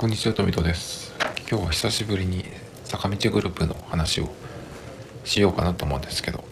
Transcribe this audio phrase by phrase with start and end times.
[0.00, 1.12] こんにちは、富戸です。
[1.46, 2.42] 今日は久しぶりに
[2.84, 4.30] 坂道グループの話を
[5.24, 6.42] しようかなと思うんですけど、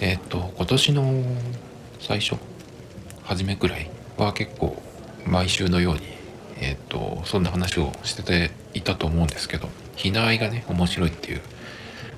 [0.00, 1.22] えっ、と、今年の
[2.00, 2.40] 最初、
[3.24, 4.82] 初めくらいは結構
[5.26, 6.00] 毎週のように、
[6.62, 11.42] えっ、と、そんな話をしてていたと思うんですけど、ひなあいがね、面白いっていう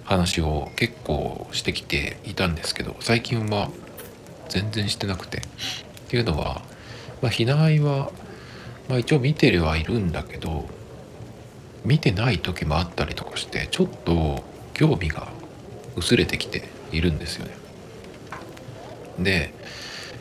[0.05, 3.71] 話を結構してきていたんですけど、最近は
[4.51, 5.41] 全然してなくて、っ
[6.07, 6.63] ていうのは、
[7.23, 8.13] まあ、ひなあいは、
[8.89, 10.69] まあ、一応見てるはいるんだけど
[11.85, 15.29] 見てない時もあったりとかしてちょっと興味が
[15.97, 17.57] 薄れてきているんですよね。
[19.19, 19.55] で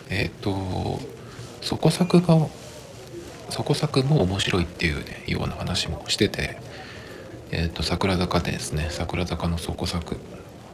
[0.09, 0.99] えっ、と
[1.61, 2.47] そこ作が
[3.49, 6.57] そこ作も面白いっていうねような話もしてて
[7.51, 10.17] えっ、と桜坂ですね桜坂のそこ作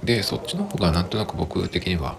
[0.04, 2.18] でそっちの方がなんとなく僕的には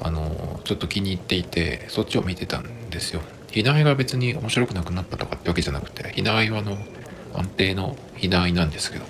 [0.00, 3.20] あのちょっと気に入っていてそっちを見てたんですよ。
[3.50, 6.78] ひなあいが別に面白くなくなったとかってわけじゃなくてひなあいはあの
[7.34, 9.04] 安定のひなあいなんですけど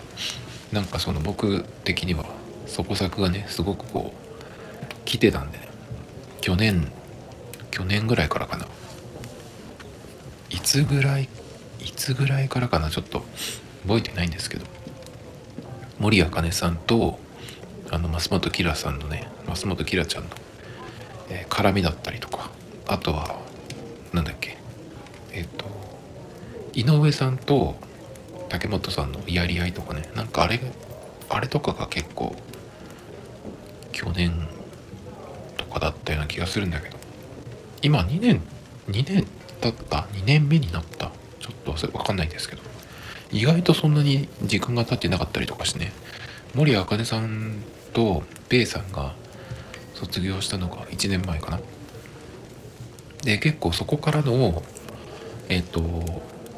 [0.73, 2.25] なんかその僕的には
[2.67, 5.69] そこ作がねすごくこう来てたんでね。
[6.41, 6.91] 去年
[7.71, 8.67] 去年ぐらいからかな。
[10.51, 11.29] いつぐらい
[11.81, 13.25] いつぐらいからかなちょっと
[13.87, 14.67] 覚えてないんですけど。
[15.99, 17.19] 森茜さんと
[17.91, 20.31] あの増本キラさんのね増本キラちゃんの、
[21.29, 22.51] えー絡みだったりとか
[22.87, 23.40] あとは
[24.13, 24.57] なんだっけ？
[25.33, 25.65] えっ、と
[26.75, 27.77] 井上さんと
[28.49, 30.09] 竹本さんのやり合いとかね。
[30.15, 30.61] なんかあれ
[31.29, 32.35] あれとかが結構
[33.93, 34.49] 去年
[35.57, 36.97] とかだったような気がするんだけど。
[37.83, 38.43] 今2年
[38.89, 39.27] 2年
[39.61, 41.13] 経った？2年目になった？
[41.39, 42.63] ちょっとそれ分かんないんですけど。
[43.33, 45.93] 意外とそんなに時間が経ってなかったりとかしてね。
[46.55, 49.15] 森茜さんとペイさんが
[49.95, 51.61] 卒業したのが1年前かな。
[53.23, 54.63] で結構そこからの
[55.49, 55.83] えっ、と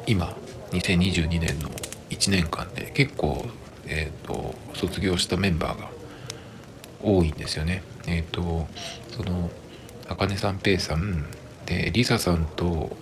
[0.07, 0.35] 今
[0.71, 1.69] 2022年の
[2.09, 3.45] 1年間で結構
[3.87, 5.89] えっ、と卒業したメンバーが
[7.01, 7.83] 多いんですよね。
[8.07, 8.67] えっ、と
[9.15, 9.49] その
[10.07, 11.25] あかねさんペイさん
[11.65, 12.95] でリサさんと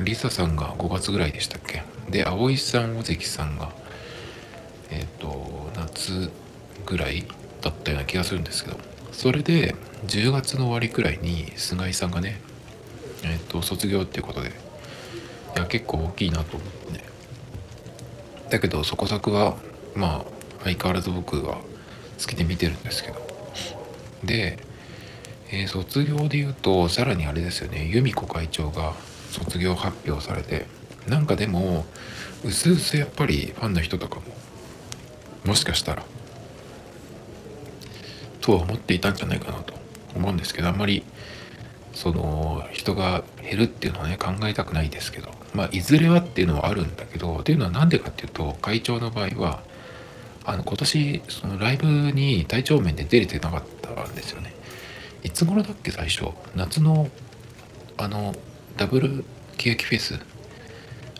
[0.00, 1.82] リサさんが5月ぐらいでしたっけ？
[2.10, 3.70] で葵さん尾関さんが
[4.90, 6.30] えっ、と夏
[6.86, 7.24] ぐらい
[7.60, 8.78] だったような気がするんですけど
[9.12, 9.74] それで
[10.06, 12.40] 10月の終わりくらいに菅井さんがね
[13.24, 14.48] えっ、と卒業っていうことで。
[14.48, 17.04] いや結構大きいなと思ってね。
[18.50, 19.56] だけどそこ作は
[19.94, 20.24] ま
[20.60, 21.58] あ相変わらず僕は
[22.20, 23.26] 好きで見てるんですけど。
[24.24, 24.58] で、
[25.50, 27.86] えー卒業で言うとさらにあれですよね。
[27.86, 28.94] 由美子会長が
[29.30, 30.66] 卒業発表されて。
[31.08, 31.84] なんかでも
[32.44, 34.22] うすうすやっぱりファンの人とかも
[35.44, 36.04] もしかしたら
[38.40, 39.74] とは思っていたんじゃないかなと
[40.14, 41.04] 思うんですけどあんまり
[41.94, 49.62] その人が減るっていうのはね考えたくないですけどまあいずれはっていうのはあるんだけどっていうのは何でかっていうと会長の場合は
[50.44, 54.52] あの今年そのライブに体調面で出れてなかったんですよね。
[55.22, 56.32] いつ頃だっけ最初？
[56.54, 57.08] 夏の
[57.96, 58.34] あの
[58.76, 59.24] ダブル
[59.56, 60.18] ケヤキフェス。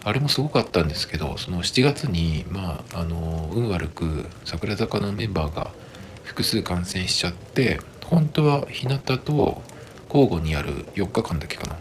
[0.06, 5.70] あれもすごかったんですけどその7月にまああの運悪く桜坂のメンバーが
[6.24, 9.62] 複数感染しちゃって本当は日向と
[10.14, 11.76] 交互にやる4日間だけかな。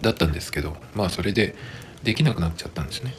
[0.00, 1.54] だったんですけどまあそれで
[2.02, 3.14] できなくなっちゃったんですね。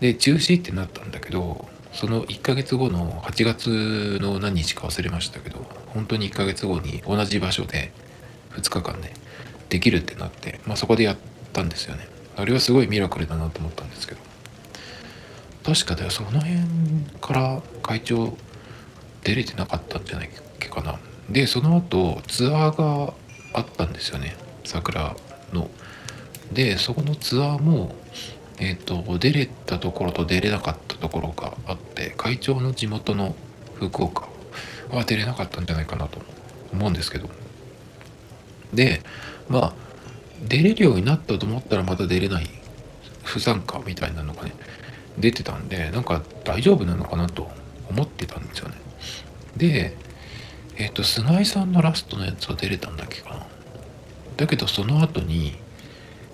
[0.00, 7.92] で中止ってなったんだけどその1ヶ月後の8月の何日か忘れましたけど本当に1ヶ月後に同じ場所で
[8.52, 9.12] 2日間ね
[9.68, 11.16] できるってなって、まあ、そこでやっ
[11.52, 12.08] たんですよね。
[12.36, 14.20] あれはすごいミラクルだなと思ったんですけど。
[15.64, 16.56] 確かだよその辺
[17.20, 18.34] から会長
[19.22, 20.98] 出れてなかったんじゃないっけかな。
[21.30, 23.12] でその後ツアーが
[23.52, 24.36] あったんですよね。
[24.64, 25.16] 桜
[25.52, 25.70] の。
[26.52, 27.94] でそこのツアーも
[28.58, 33.36] えっ、と出れたところと出れなかったところがあって会長の地元の
[33.74, 34.28] 福岡
[34.90, 36.20] は出れなかったんじゃないかなと
[36.72, 37.28] 思うんですけど。
[38.72, 39.02] で
[39.48, 39.72] まあ
[40.46, 42.48] 出れるようになったと思ったらまた出れない
[43.22, 44.52] 不参加みたいなのがね
[45.18, 47.50] 出てたんでなんか大丈夫なのかなと
[47.90, 48.76] 思ってたんですよね。
[49.56, 49.96] で
[50.78, 53.46] えっ、と菅井さんのラストのやつは出れたんだっけかな？
[54.36, 55.56] だけどその後に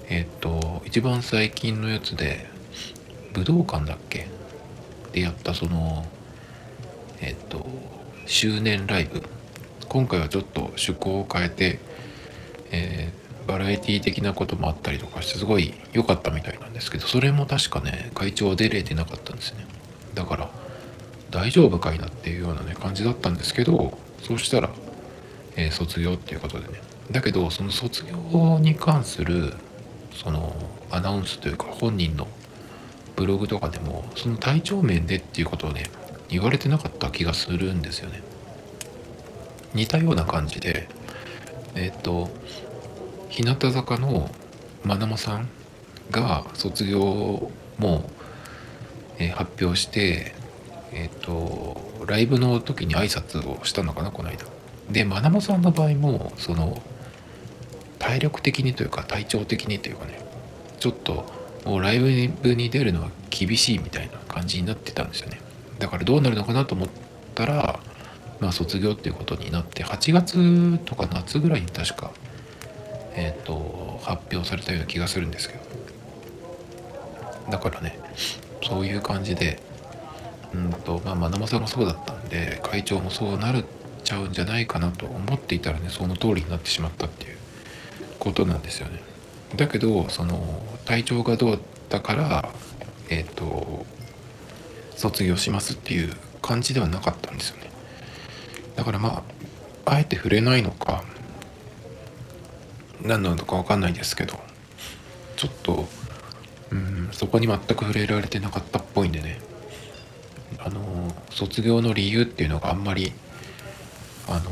[0.09, 2.47] えっ、と一番最近のやつで
[3.33, 4.29] 武道館だっけ？
[5.13, 6.07] でやったその
[7.21, 7.67] えっ、と
[8.27, 9.23] 周年ライブ。
[9.89, 11.79] 今回はちょっと趣向を変えて、
[12.73, 13.13] え
[13.47, 19.67] バラエティ的なこともあったりとかしてすごい良かったみたいなんですけどそれも確かね会長は出れてなかったんですね。
[20.15, 20.51] だから
[21.31, 23.97] 大丈夫かいなっていうようなね感じだったんですけど
[24.27, 24.71] そうしたら、
[25.57, 26.81] えー卒業っていうことでね。
[27.11, 29.53] だけどその卒業に関する
[30.13, 30.55] その
[30.91, 32.27] アナウンスというか本人の
[33.17, 35.85] ブログとかでもその体調面でっていうことをね
[36.29, 38.23] 言われてなかった気がするんですよね。
[39.75, 40.89] 似たような感じで
[41.75, 42.31] えっ、と
[43.29, 44.31] 日向坂の
[44.85, 45.49] まなもさん
[46.11, 48.09] が卒業も、
[49.19, 50.35] えー、発表して
[50.93, 54.45] えっ、とライブの時に挨拶をしたのかなこの間。
[54.91, 56.83] でまなもさんの場合もその
[57.99, 60.19] 体力的にというか体調的にというかね
[60.79, 61.25] ちょっと
[61.65, 65.41] もうライブに出るのは厳しいみたいな感じになってたんですよね。
[65.79, 66.89] だからどうなるのかなと思っ
[67.35, 67.81] たら
[68.41, 72.13] まあ卒業っていうことになって8月とか夏ぐらいに確か
[73.15, 75.65] えっ、ー、と発表されたような気がするんですけど。
[77.51, 77.99] だからね
[78.63, 79.61] そういう感じで
[80.55, 83.65] うんとまあまなまさもそうだったんで会長もそうなる
[84.05, 87.39] ちゃうんじゃないかなと思っていたらねその通りになってしまったっていう
[88.21, 89.03] ことなんですよね。
[89.57, 92.49] だけどその体調がどうだから
[93.09, 93.85] えっ、ー、と
[94.97, 97.71] 卒業しますっていう感じではなかったんですよね。
[98.77, 99.25] だからま
[99.87, 101.05] ああえて触れないのか
[103.03, 104.39] 何なのか分かんないですけど
[105.37, 105.87] ちょっと
[106.71, 109.41] うんそこに全く触れられてなかったっぽいんでね。
[111.35, 113.13] 卒業の理由っていうのがあんまり
[114.29, 114.51] あの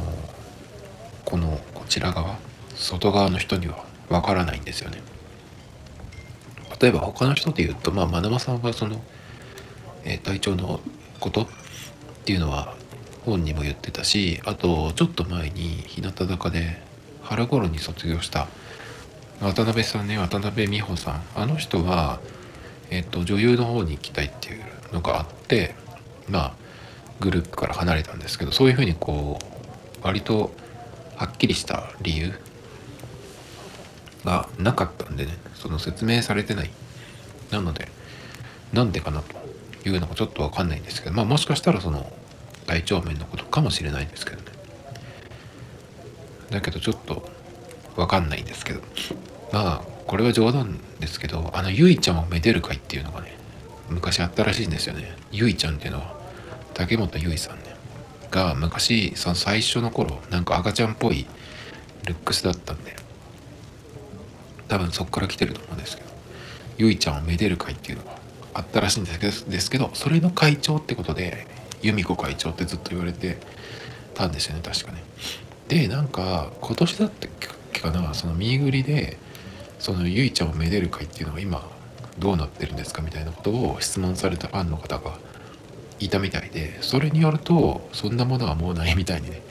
[1.24, 2.38] このこちら側
[2.74, 5.00] 外側の人にはわからないんですよね。
[6.80, 9.00] 例えば他の人で言うとまあまなまさんはその、
[10.04, 10.80] えー、体調の
[11.20, 11.46] ことっ
[12.24, 12.74] ていうのは
[13.24, 16.82] 本にも言ってたしあとちょっと前に日向坂で
[17.22, 18.48] 春頃に卒業した
[19.40, 22.20] 渡辺さんね渡辺美穂さんあの人は、
[22.90, 25.76] えーと、女優の方に行きたいっていうのがあって
[26.28, 26.61] まあ
[27.22, 30.52] グループから離れたんですけどそういうふうにこう割と
[31.16, 32.32] はっきりした理由
[34.24, 36.70] がなかったんでねその説明されてない。
[37.50, 37.88] なので
[38.72, 42.10] なんでかなというのがちょっとわかんないんですけどまあもしかしたらその
[42.66, 44.42] 体調面のことかもしれないんですけどね。
[46.50, 47.28] だけどちょっと
[47.96, 48.80] わかんないんですけど。
[49.52, 53.36] まあこれは冗談ですけどあのゆいちゃんをめでる会っていうのがね
[53.88, 55.16] 昔あったらしいんですよね。
[55.30, 56.21] ゆいちゃんっていうのは。
[56.74, 57.76] 竹本ゆいさんね
[58.30, 61.26] が昔その最初の頃なんか赤ちゃんっぽい
[62.06, 62.96] ルックスだったんで
[64.68, 66.08] 多分そこから来てると思うんですけど
[66.78, 68.16] ゆいちゃんをめでる会っていうのが
[68.54, 69.10] あったらしいんで
[69.60, 71.46] すけどそれの会長ってことで
[71.82, 73.38] 由美子会長ってずっと言われて
[74.14, 75.02] たんですよね確かね。
[75.68, 77.30] でなんか今年だったっ
[77.72, 79.18] けかなその見ぐりで
[79.78, 81.68] そのゆいちゃんをめでる会っていうのは今
[82.18, 85.18] どうなってるんですかみたいなことを質問されたファンの方が
[86.04, 89.42] いたみたいでそれによるとそんなものはもうないみたいにね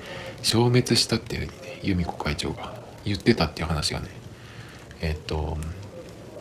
[0.44, 2.74] 消滅したっていうふうにね由美子会長が
[3.06, 4.08] 言ってたっていう話がね
[5.02, 5.58] えっと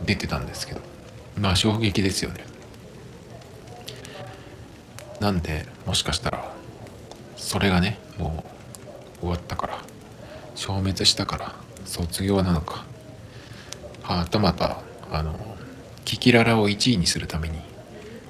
[0.05, 0.81] 出てたんですけど
[1.39, 2.45] まあ衝撃ですよね。
[5.21, 6.51] なんでもしかしたら
[7.37, 8.45] それがねも
[9.19, 9.79] う終わったから
[10.55, 11.55] 消滅したから
[11.85, 12.85] 卒業なのか
[14.03, 14.81] はたまた
[15.11, 15.39] あの
[16.07, 17.59] キキララを1位にするために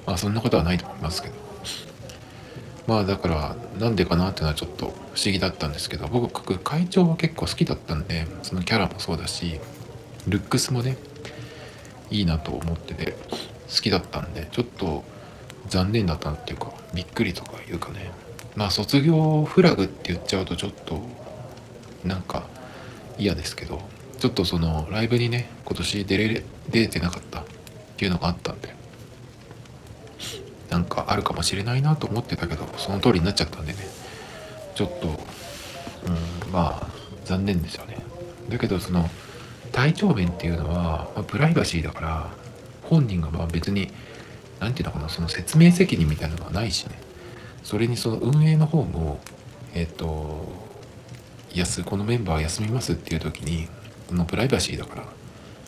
[0.05, 1.40] まあそんなことはないと思いますけど
[2.91, 9.61] まあだからなんでかなっていうのはちょっと不思議だったんですけど僕会長は結構好きだったんでそのキャラもそうだし
[10.27, 10.97] ルックスもね
[12.09, 13.13] いいなと思ってて
[13.73, 15.05] 好きだったんでちょっと
[15.69, 18.11] 残念だったっていうかびっくりとかいうかね。
[18.57, 20.99] まあ卒業フラグって言っちゃうとちょっと
[22.03, 22.43] なんか
[23.17, 23.81] 嫌ですけど
[24.19, 27.43] ちょっとそのライブにね今年出れ出れてなかったっ
[27.95, 28.80] ていうのがあったんで
[30.71, 33.79] なんかあるかもしれないなと思ってたけどその通りになっちゃったんでね。
[34.73, 36.87] ちょっとうんまあ
[37.25, 37.97] 残念ですよね。
[38.49, 39.07] だけどその
[39.73, 42.29] 体調面っていうのは、まあ、プライバシーだから
[42.83, 43.91] 本人がまあ別に
[44.59, 46.99] 何て言うのかなその説明責任みたいなのがないしね。
[47.63, 49.19] それにその運営の方も
[49.73, 50.47] えっ、ー、と
[51.65, 53.67] すこのメンバー休みますっていう時に
[54.07, 55.05] このプライバシーだから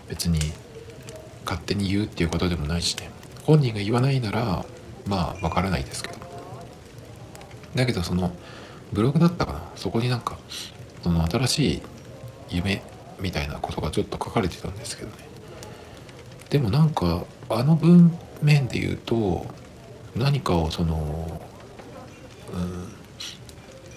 [0.07, 0.39] 別に
[1.45, 3.09] 勝手に言うっていうことでもないしね。
[3.43, 4.65] 本人が言わないなら
[5.05, 6.17] まあわからないですけど。
[7.75, 8.31] だけどその
[8.91, 9.61] ブログだったかな。
[9.75, 10.37] そこになんか
[11.03, 11.81] その新しい
[12.49, 12.83] 夢
[13.19, 15.15] みたいなことがちょっと書かれてたんですけどね。
[16.49, 19.45] でもなんかあの文面で言うと
[20.15, 21.41] 何かをその
[22.53, 22.93] うん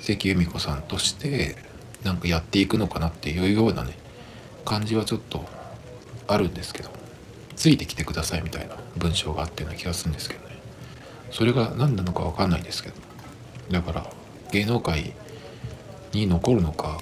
[0.00, 1.56] 関由美子さんとして
[2.04, 3.92] なんかやっていくのかなっていうようなね
[4.64, 5.44] 感じはちょっと
[6.28, 6.90] あるんですけど
[7.56, 10.45] ついてきてくださいみたいな文章があったような気がするんですけど。
[11.30, 13.06] それが何なのか分かんないですけど。
[13.71, 14.06] だから
[14.52, 15.12] 芸能界
[16.12, 17.00] に残るのか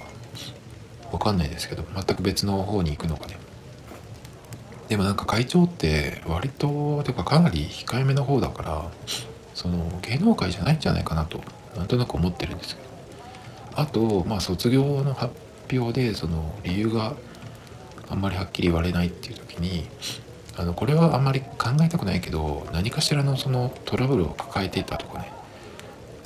[1.11, 3.37] 分かんないですけど全く別の方に行くのかね。
[4.89, 8.91] でもなんか会長って割とてかかなり控えめな方だから
[9.53, 11.41] その芸能界じゃないんじゃないかなと
[11.75, 12.87] なんとなく思ってるんですけど。
[13.77, 15.33] あとまあ卒業の発
[15.71, 17.15] 表でその理由が
[18.09, 19.85] あんまりはっきり言われないっていう時に
[20.57, 25.31] あのこれはあんまり考えたくないけど何かしらのそのトラブルを抱えていたとかね。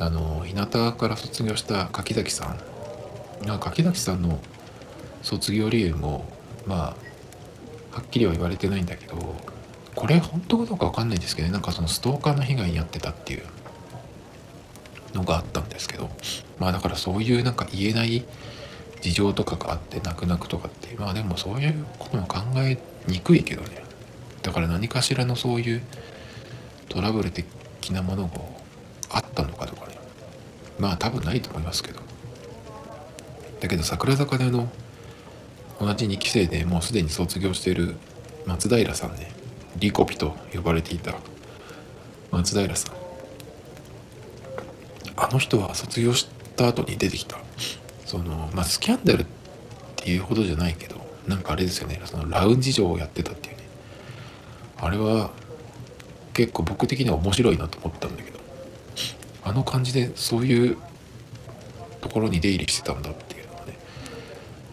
[0.01, 2.59] あの日向から卒業した柿崎さん。
[3.59, 4.39] 柿崎さんの
[5.21, 6.25] 卒業理由も
[6.65, 9.17] まあはっきりは言われてないんだけど
[9.95, 11.53] これ本当かどうか分かんないんですけどね。
[11.53, 13.43] なんかそのストーカーの被害に遭ってたっていう。
[15.13, 16.09] のがあったんですけど。
[16.59, 18.25] まあだからそういうなんか言えない
[19.01, 23.83] 事情とかがあって泣く泣くとかってまあでもそういうことも考えにくいけどね。
[24.41, 25.81] だから何かしらのそういう
[26.87, 28.39] トラブル的なものが
[29.11, 29.97] あったのかとかね。
[30.79, 31.99] まあ多分ないと思いますけど。
[33.59, 34.69] だけど桜坂での
[35.79, 37.95] 同じ2期生でもうすでに卒業している
[38.45, 39.31] 松平さんね。
[39.77, 41.13] リコピと呼ばれていた
[42.31, 42.95] 松平さん。
[45.15, 47.37] あの人は卒業した後に出てきた。
[48.05, 49.25] そのまあスキャンダルっ
[49.97, 50.95] ていうほどじゃないけど
[51.27, 52.01] なんかあれですよね。
[52.05, 53.58] そのラウンジ嬢をやってたっていう。
[54.81, 55.31] あれは
[56.33, 58.39] 結構僕的には面白いなと思ったんだけど
[59.43, 60.77] あの感じでそういう
[62.01, 63.77] ところに出入りしてたんだっていうのはね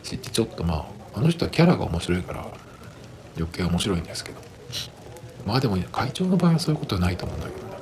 [0.02, 2.46] ちょっとまああの人はキャラが面白いから
[3.36, 4.40] 余計面白いんですけど
[5.46, 7.76] まあでも会長の場合はそういうことはないと思うんだけどね。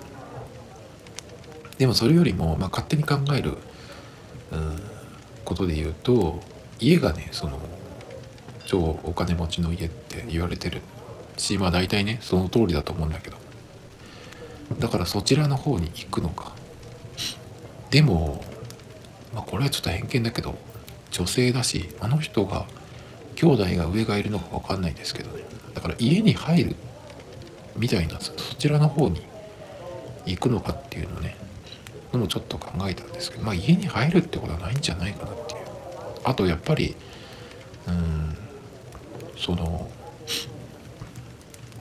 [1.79, 3.57] でもそれよりも、まあ、勝手に考える、
[4.53, 4.81] うん、
[5.45, 6.41] ことで言うと
[6.79, 7.59] 家がねその
[8.67, 10.83] 超お金持ちの家って言われてる
[11.37, 13.37] しまあ大体ねその通りだと思うんだけど。
[14.79, 16.53] だからそちらの方に行くのか。
[17.91, 18.43] でも、
[19.35, 20.57] まあ、これはちょっと偏見だけど
[21.11, 22.67] 女性だしあの人が
[23.37, 25.45] 兄弟が上がいるのか分かんないんですけどね。
[25.75, 26.77] だから家に入る
[27.77, 29.23] みたいなそちらの方に
[30.27, 31.37] 行くのかっていうのね。
[32.13, 35.61] のもちょっと考えたんですけどまあ家に入るってことはないんじゃないかなっていう。
[36.25, 36.97] あとやっぱり
[37.87, 38.37] うん
[39.37, 39.91] その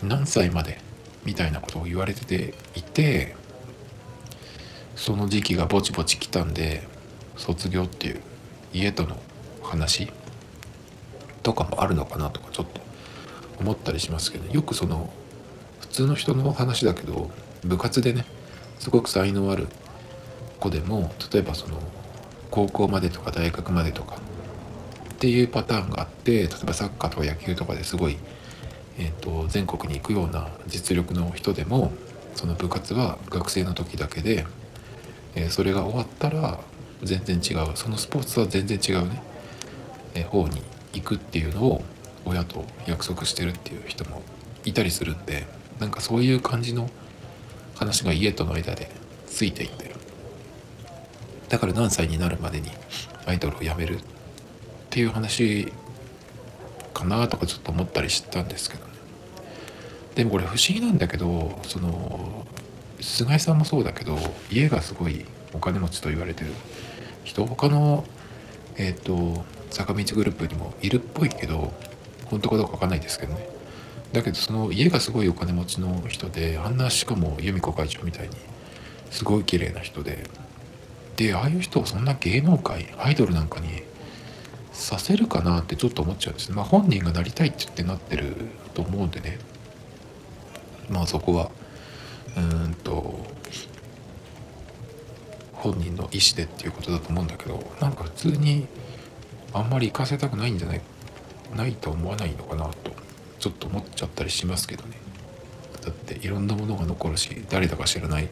[0.03, 0.79] 何歳まで
[1.25, 3.35] みたいなことを言われてていて
[4.95, 6.87] その時期がぼちぼち来たんで
[7.35, 8.21] 卒業っていう
[8.73, 9.17] 家との
[9.61, 10.11] 話
[11.41, 12.81] とかもあるのかなとかちょっと
[13.59, 15.11] 思ったりしますけどよくその
[15.79, 17.31] 普通の人の話だけど
[17.63, 18.25] 部活でね
[18.79, 19.67] すごく才能ある
[20.59, 21.79] 子でも例えばその
[22.51, 24.17] 高校までとか大学までとか
[25.13, 28.17] っていうパターンがあって例えばサッカーとか野球とかですごい、
[28.97, 31.91] えーと、全国に行くような実力の人でも
[32.35, 34.45] その部活は学生の時だけで、
[35.35, 36.59] えー、それが終わったら
[37.01, 37.75] 全然違う。
[37.75, 39.21] そのスポーツは全然違うね、
[40.15, 40.61] えー、方に
[40.93, 41.83] 行くっていうのを
[42.25, 44.21] 親と約束してるっていう人も
[44.63, 45.45] いたりするんで
[45.79, 46.89] なんかそういう感じの
[47.75, 48.89] 話が家との間で
[49.27, 49.95] ついていってる。
[51.49, 52.69] だから何歳になるまでに
[53.25, 53.99] アイドルを辞めるっ
[54.89, 55.71] ていう話
[56.93, 58.91] かなとかちょっと思ったりしたんですけどね。
[60.15, 62.45] でもこれ不思議なんだけどその
[63.01, 64.17] 菅井さんもそうだけど
[64.51, 66.51] 家がすごいお金持ちと言われてる。
[67.23, 68.03] 人他の
[68.75, 71.73] えっ、ー、と坂道グループにもいるっぽいけど
[72.25, 73.49] 本当かどうか分かんないですけどね。
[74.13, 78.35] だけどその家がすごいお金持ちの人であんなしかも由美子会長みたいに
[79.09, 80.29] すごい綺麗な人で
[81.15, 83.83] でああいう人をそんな芸能界アイドルなんかに
[84.73, 86.55] させるかなってちょっと思っちゃうんですね。
[86.55, 88.35] まあ本人がなりたいってってなってる
[88.73, 89.37] と思うんでね。
[90.89, 91.51] まあそこは
[92.35, 93.25] うんと
[95.53, 98.67] 本人の意思でっていうことだと思うんだけどなんか普通に
[99.53, 100.81] あんまり行かせたくないんじゃない
[101.55, 102.91] ないと思わないのかなと
[103.39, 104.97] ちょっと思っちゃったりしますけどね。
[105.85, 108.29] だっていろんなものが残るし誰だか知らない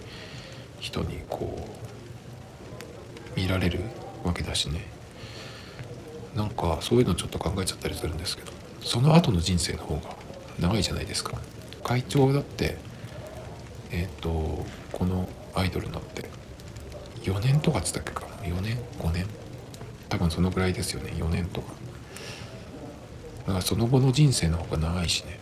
[0.80, 1.68] 人にこ
[3.36, 3.82] う見られる
[4.24, 5.01] わけだしね。
[6.36, 10.16] なんかそういうのちょっと考えちゃったりするんですけどその後の人生の方が
[10.60, 11.34] 長いじゃないですか。
[11.84, 12.78] 会長だって
[13.92, 16.30] えっ、ー、とこのアイドルになって
[17.24, 19.26] 4年とかっつったっけか4年？5年？
[20.10, 21.12] 多分そのぐらいですよね。
[21.16, 21.74] 4年とか。
[23.40, 25.40] だからその後の人生の方が長いしね。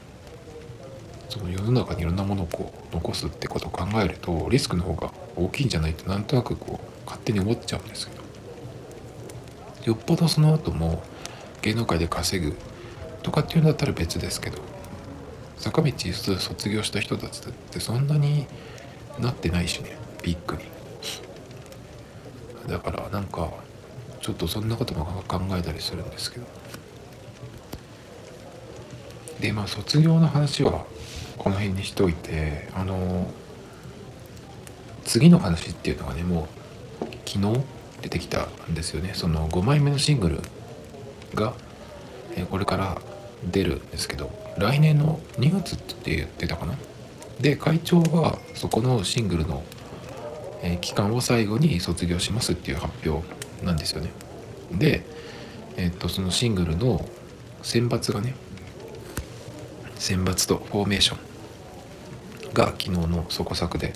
[1.29, 8.18] その世の中にいろんなものをこう残すってことを考えるとリスクの方が大きいんじゃないってなんとなくこう勝手に思っちゃうんですけど。
[9.85, 11.03] よっぽどその後も
[11.61, 12.55] 芸能界で稼ぐ
[13.23, 14.59] とかっていうんだったら別ですけど
[15.57, 18.47] 坂道卒業した人たちだってそんなに
[19.19, 20.63] なってないしねビッグに
[22.69, 23.49] だからなんか
[24.21, 26.45] ちょっとそんなことも考えたりするんですけど。
[29.39, 30.85] でまあ卒業の話は
[31.37, 33.31] この辺にしておいてあの
[35.05, 36.47] 次の話っていうのがねも
[37.01, 37.63] う昨日
[38.01, 39.11] 出てきたんですよね。
[39.13, 40.39] その5枚目のシングル
[41.35, 41.53] が、
[42.35, 43.01] えこれから
[43.51, 46.75] 出るんですけど来年の2月って言ってたかな？
[47.39, 49.63] で会長はそこのシングルの、
[50.61, 53.25] え期間を最後に卒業しますっていう発表
[53.65, 54.11] なんですよね。
[54.71, 55.03] で
[55.77, 57.05] えっとそのシングルの
[57.63, 58.35] 選抜がね
[59.95, 63.93] 選抜とフォーメーションが昨日のそこ作で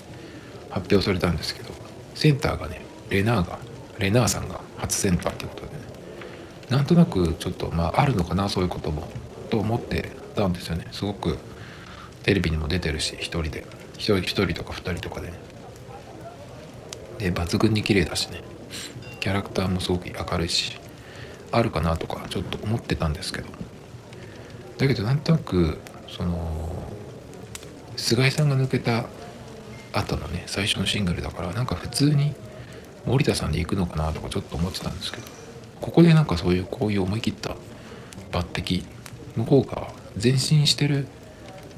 [0.70, 1.70] 発表されたんですけど
[2.14, 3.58] センターがねレナーが
[3.98, 5.72] レナーさんが初センターってことでね。
[6.70, 9.08] なんとなくちょっとまああるのかなそういうことも
[9.50, 10.86] と思ってたんですよね。
[10.92, 11.38] すごく
[12.22, 13.66] テレビにも出てるし一人で。
[13.94, 15.34] 一人一人とか二人とかでね。
[17.18, 18.42] で抜群に綺麗だしね。
[19.20, 20.78] キャラクターもすごく明るいし
[21.52, 23.48] あるかなとかちょっと思ってたんですけど。
[24.78, 26.92] だけどなんとなくその
[27.96, 29.06] 菅井さんが抜けた
[29.92, 32.34] 後のね最初のシングルだからなんか普通に
[33.06, 35.26] 森田さんで行くのかなとかちょっと思ってたんですけど
[35.80, 37.56] ここでなんかそういうこういう思い切った
[38.32, 38.84] 抜擢
[39.36, 39.88] 向こうが
[40.22, 41.06] 前進してる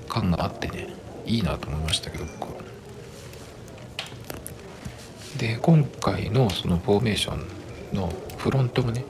[0.09, 0.89] 感があってね
[1.27, 2.57] いいなと思いましたけど僕は。
[5.39, 7.47] で今回のそのフォーメーション
[7.93, 9.05] のフロントもね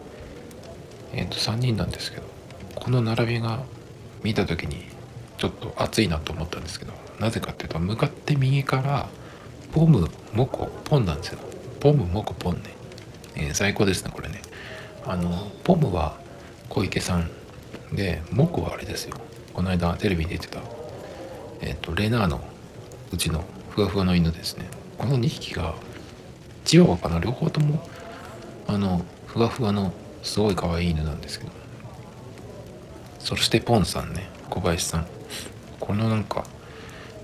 [1.13, 2.25] えっ、ー、と3人なんですけど
[2.75, 3.63] この並びが
[4.25, 4.87] 見た時に
[5.39, 9.09] ちょっと熱いなと思ったんですけどなぜかっていうと向かって右から
[9.73, 11.39] ポムモコポンなんですよ
[11.81, 12.63] ポムモコポンね、
[13.37, 14.43] えー、最高ですねこれね。
[15.05, 16.19] あのポムは
[16.69, 17.31] 小池さん
[17.93, 19.17] でモコはあれですよ。
[19.53, 20.61] この間テレビに出てた
[21.61, 22.41] えっ、ー、とレナーの
[23.13, 24.69] うちのふわふわの犬ですね。
[24.99, 25.75] この2匹が
[26.65, 27.19] チワワかな？
[27.19, 27.87] 両方とも
[28.67, 29.93] あのふわふわの
[30.23, 31.53] すごい可愛い犬なんですけど。
[33.19, 35.07] そしてポンさんね小林さん。
[35.81, 36.45] このなんか、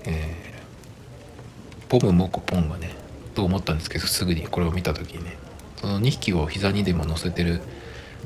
[0.05, 2.91] えー、ポムモコポンがね
[3.33, 5.37] と思ったんですけどすぐにこれを見た時にね
[5.77, 7.61] その2匹を膝にでも乗せてる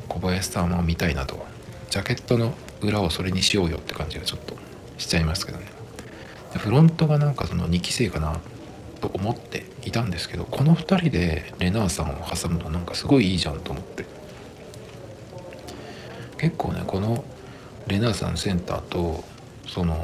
[0.07, 1.45] 小林さんを見たいなと。
[1.89, 4.57] ジャケットの裏をそれにしようよって感じがちょっと
[4.97, 5.65] しちゃいますけどね。
[6.55, 8.39] フロントがなんかその2期生かな
[8.99, 14.05] と思っていたんですけどこの2人でレナーさんを挟むのなんかすごいいいじゃんと思って。
[16.37, 17.23] 結構ねこの
[17.87, 19.23] レナーさんセンターと
[19.67, 20.03] その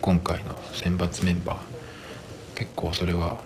[0.00, 1.75] 今回の選抜メンバー
[2.56, 3.38] 結構それは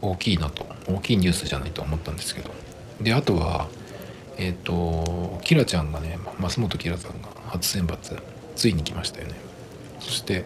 [0.00, 2.50] 大きいなと大きいニュースじゃないと思ったんですけど。
[3.00, 3.68] であとは
[4.38, 8.22] えっ、ー、とキラちゃんがね増本キラさんが初選抜
[8.54, 9.34] ついに来ましたよね。
[10.00, 10.44] そして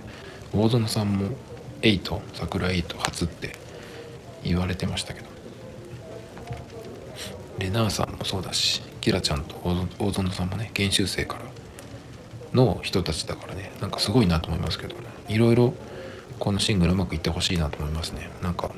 [0.53, 1.29] 大園さんも
[1.83, 3.55] 8桜8初って
[4.43, 5.31] 言われてましたけど。
[7.61, 9.55] レナーさんもそうだしキラちゃんと
[9.99, 11.43] 大園さんもね研修生から
[12.55, 14.97] の人たちだからねなんかすごいなと思いますけど
[15.29, 15.75] いろいろ
[16.41, 18.31] このシングルうまくいってほしいなと思いますね。
[18.43, 18.71] なんか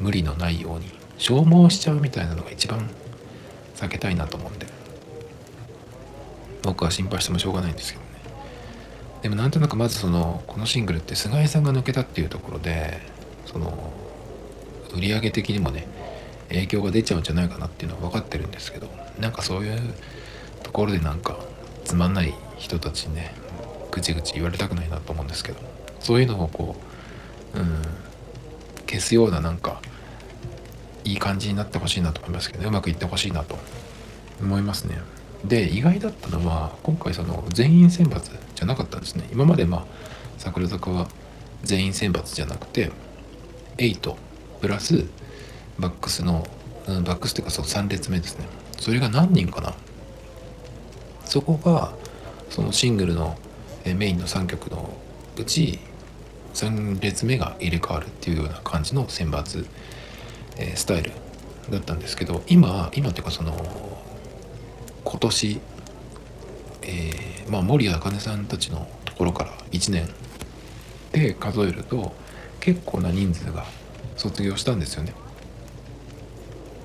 [0.00, 2.90] 無理のないように消耗しちゃうみたいなのが一番
[3.76, 4.66] 避けたいなと思うんで
[6.62, 8.10] 僕は心配してもしょうがないんですけどね。
[9.22, 13.00] でもなんとなくまずそのこのシングルって菅井さんが抜けたっていうところで
[13.46, 13.92] その
[14.94, 15.86] 売り上げ的にもね
[16.48, 18.88] 影響が出ちゃうんじゃないかなっていうのは分かってるんですけど
[19.20, 19.80] なんかそういう
[20.64, 21.38] ところでなんか
[21.84, 23.32] つまんない人たちにね
[23.92, 25.73] ぐちぐち言われたくないなと思うんですけど。
[26.04, 26.76] そういうのをこ
[27.54, 27.82] ううん
[28.86, 29.80] 消すようななんか
[31.04, 33.58] いい感じになってほしいなと思いますけど、ね、うまくいってほしいなと
[34.40, 34.98] 思いますね。
[35.44, 38.20] で意外だったのは今回その全員選抜
[38.54, 39.26] じゃなかったんですね。
[39.32, 39.84] 今までまあ
[40.38, 41.08] 桜坂は
[41.62, 42.92] 全員選抜じゃなくて
[43.78, 44.14] 8
[44.60, 45.06] プラス
[45.78, 46.46] バックスの、
[46.86, 48.46] うん、バックスっていうかそう3列目ですね。
[48.78, 49.74] それが何人かな。
[51.24, 51.94] そこが
[52.50, 53.38] そのシングルの
[53.84, 54.94] メインの3曲の
[55.36, 55.78] うち
[56.54, 59.66] 3列目が入れ替わるっていうような感じの選抜、
[60.56, 61.12] えー、スタイル
[61.70, 63.52] だったんですけど今今っていうかその
[65.04, 65.60] 今年、
[66.82, 70.08] えー、まあ、守谷茜さんたちのところから1年
[71.12, 72.14] で数えると
[72.60, 73.64] 結構な人数が
[74.16, 75.12] 卒業したんですよね。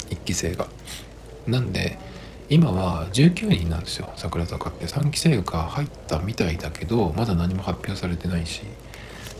[0.10, 0.68] 1期生が。
[1.48, 1.98] なんで
[2.50, 4.12] 今は19人なんですよ。
[4.16, 4.88] 桜坂って。
[4.88, 8.64] 3期生が入ったみたいだけどまだ何も発表されてないし。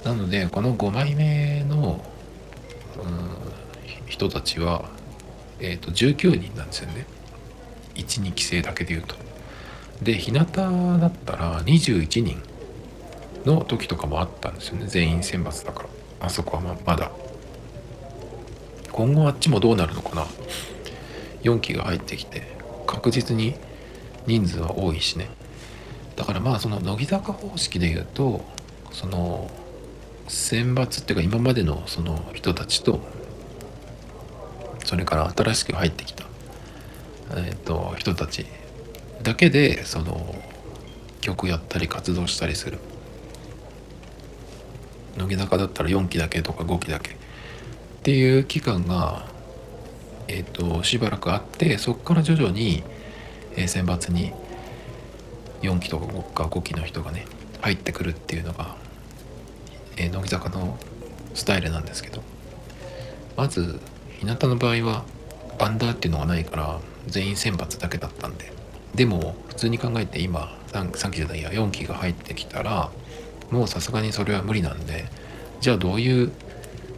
[0.04, 2.04] なのでこの5枚目の
[4.08, 4.90] 人たちは、
[5.60, 7.06] えーと19人なんですよね。
[7.96, 9.16] 12期生だけで言うと。
[10.02, 10.46] で日向
[11.00, 12.42] だったら21人
[13.46, 14.88] の時とかもあったんですよね。
[14.88, 15.90] 全員選抜だから。
[16.22, 17.12] あそこはままだ。
[18.92, 20.26] 今後あっちもどうなるのかな。
[21.44, 22.44] 4期が入ってきて
[22.86, 23.56] 確実に
[24.28, 25.30] 人数は多いしね。
[26.16, 28.44] だからまあその乃木坂方式で言うと
[28.92, 29.50] その
[30.30, 33.02] 選抜っていうか今までのその人たちと
[34.86, 36.26] それから新しく入ってきた、
[37.32, 38.46] えーと、人たち
[39.24, 40.36] だけでその
[41.20, 42.80] 曲やったり活動したりする。
[45.18, 47.12] 乃木坂だったら4期だけとか5期だけ。
[47.12, 47.16] っ
[48.04, 49.28] ていう期間が、
[50.28, 52.84] えーと、しばらくあってそこから徐々に、
[53.58, 54.32] えー、選抜に
[55.62, 57.26] 4期とか5期の人がね
[57.62, 58.78] 入ってくるっていうのが、
[60.00, 60.78] え、乃木坂の
[61.34, 62.24] スタイルなんですけど
[63.36, 63.80] まず
[64.20, 65.04] 日向の場合は
[65.60, 68.52] アンダーっていうのがないから全員選抜だけだったんで
[68.96, 72.90] でも普通に考えて今 3, 3期じゃないや4期が入ってきたら
[73.52, 75.06] もうさすがにそれは無理なんで
[75.62, 76.32] じゃあどういう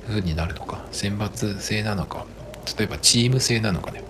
[0.07, 2.25] 風になるのか選抜制なのか
[2.77, 4.03] 例えばチーム制なのかね。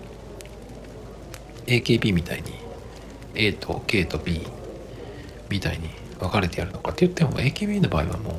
[1.66, 2.52] AKB みたいに
[3.34, 4.46] A と K と B
[5.48, 8.34] みたいに分かれてやるのかって言っても AKB の場合はもう、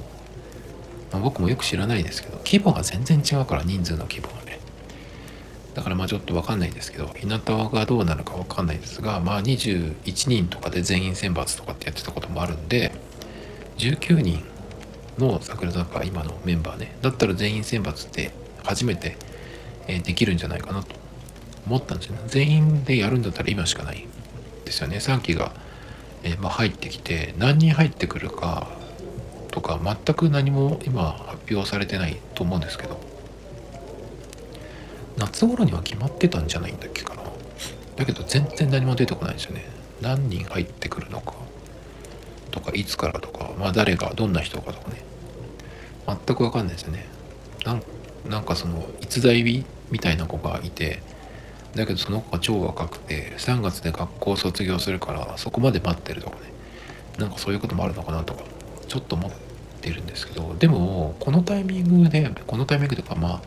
[1.14, 4.60] まあ、僕もよく知らないですけど規模が全然違うから人数の規模がね。
[5.76, 12.92] だからまあちょっと分かんないんですけど日向がどうなるか分かんないですがまあ21人とかで全員選抜とかってやってたこともあるんで
[13.78, 14.44] 19人
[15.18, 16.96] の桜坂今のメンバーね。
[17.02, 18.32] だったら全員選抜って
[18.64, 19.18] 初めて
[19.88, 20.96] できるんじゃないかなと
[21.68, 22.22] 思ったんですよね。
[22.28, 24.08] 全員でやるんだったら今しかない
[24.66, 24.98] ですよね。
[24.98, 25.54] 3期が、
[26.24, 28.68] えまあ、入ってきて何人入ってくるか
[29.54, 33.00] とか全く何も今発表されてないと思うんですけど。
[35.16, 37.22] 夏頃には決まってたんじゃないんだっけかな。
[37.96, 39.64] だけど全然何も出てこないんですよね。
[40.02, 41.36] 何人入ってくるのか。
[42.50, 43.52] とかいつからとか。
[43.60, 45.04] まあ誰がどんな人かとかね。
[46.08, 47.06] 全く分かんないですよね。
[48.28, 51.04] なんかその逸材日みたいな子がいて。
[51.76, 56.42] だけどその子が超若くて3月で学校を卒業するからそこまで待ってるとかね。
[57.20, 58.53] なんかそういうこともあるのかなとか。
[58.94, 59.32] ちょっと思っ
[59.82, 63.42] てるんですけどでもこのタイミングでこのタイミングとかまあ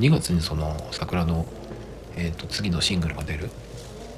[0.00, 1.44] 2月にその桜の、
[2.16, 3.44] えー、と次のシングルが出る。
[3.44, 3.48] っ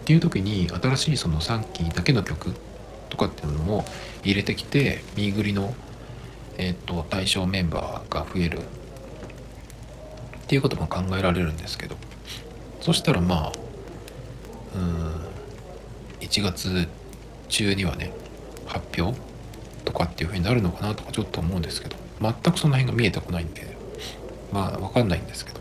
[0.07, 2.55] ていう時に新しいその3期だけの曲
[3.09, 3.85] とかっていうのも
[4.23, 5.75] 入れてきてミーグリの、
[6.59, 8.59] えー、と対象メンバーが増える。
[8.59, 11.97] っていうことも考えられるんですけど。
[12.81, 13.53] そしたらまあ
[14.77, 15.14] うん
[16.21, 16.87] 1月
[17.49, 18.12] 中にはね
[18.67, 19.34] 発表
[19.85, 23.77] とかっていう風になるのかなとかちょっと思うんですけど全くその辺が見えてこないんで
[24.53, 25.61] まあ分かんないんですけど。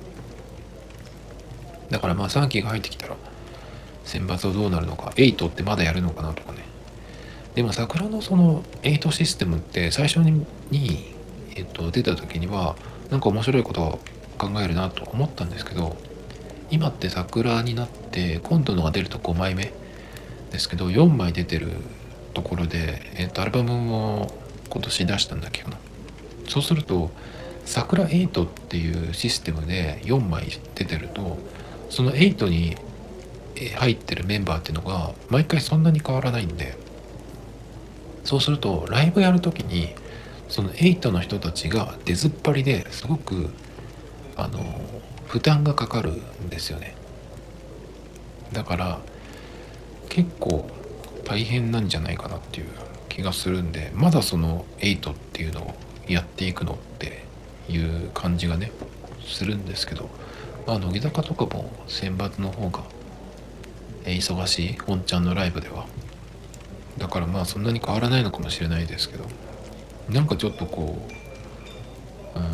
[1.89, 3.15] だからまあ3期が入ってきたら
[4.03, 6.59] 選抜はどうなるのか8ってまだやるのかなとかね。
[7.53, 11.13] でも桜のその8システムって最初に
[11.55, 12.75] えっと、出た時には
[13.09, 13.99] なんか面白いことを
[14.37, 15.95] 考えるなと思ったんですけど
[16.71, 19.71] 今って桜になって今度のが出ると5枚目
[20.51, 21.69] ですけど4枚出てる
[22.33, 24.33] ところで、えー、とアルバムも
[24.69, 25.77] 今年出したんだけかな
[26.47, 27.11] そうすると
[27.65, 31.37] 桜8っていうシステムで4枚出てると
[31.89, 32.75] その8に
[33.75, 36.75] 入ってるメンバーっていうのが毎回そんなに変わらないんで
[38.23, 39.89] そうするとライブやる時に
[40.49, 43.49] その8の人たちが出ずっぱりですごく
[44.35, 44.59] あの
[45.27, 46.95] 負担がかかるんですよね。
[48.51, 48.99] だから
[50.09, 50.69] 結構
[51.25, 52.67] 大変なんじゃないかなっていう
[53.09, 55.75] 気がするんでまだその8っていうのを
[56.07, 57.23] やっていくのって
[57.69, 58.71] いう感じがね
[59.25, 60.09] するんですけど
[60.67, 62.83] まあ乃木坂とかも選抜の方が
[64.05, 65.85] 忙しい本ちゃんのライブでは。
[66.97, 69.25] だからまあそんなに変わらないのかもしれないですけど
[70.09, 71.07] なんかちょっとこ
[72.35, 72.45] ううん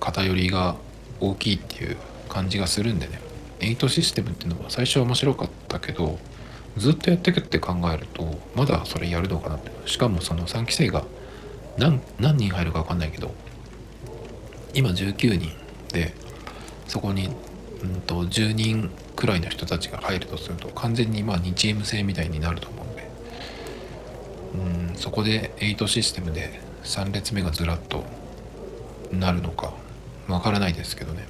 [0.00, 0.74] 偏りが
[1.20, 1.96] 大きいっていう
[2.28, 3.20] 感じがするんでね。
[3.60, 6.18] 8システムっていうのは最初は面白かったけど
[6.76, 9.70] ずっとやっていくって考えるとまだそれやるのかなって。
[9.86, 11.04] しかもその3期生が
[11.78, 13.34] 何何人入るか分かんないけど
[14.74, 15.50] 今19人
[15.92, 16.14] で
[16.86, 17.28] そこに、
[17.82, 23.08] うんと、10人くらいの人たちが入るとすると完全にまあ2チーム制みたいになると思うんで。
[24.54, 28.04] うんそこで8システムで3列目がずらっと
[29.12, 29.74] なるのか
[30.28, 31.26] わからないですけどね。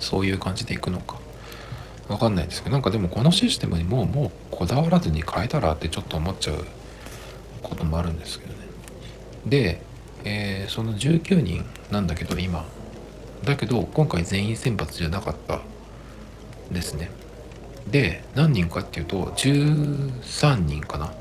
[0.00, 1.18] そういう感じでいくのか。
[2.08, 6.64] わかんないですけどなんかでもこのシステムにもうもうこだわらずに変えたらってちょっと思っちゃう
[7.62, 8.58] こともあるんですけどね。
[9.46, 9.82] で、
[10.24, 12.64] えー、その19人なんだけど今。
[13.44, 15.60] だけど今回全員選抜じゃなかった
[16.70, 17.10] ですね。
[17.90, 21.12] で何人かっていうと13人かな。